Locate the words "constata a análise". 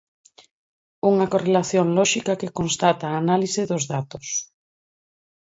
2.59-3.61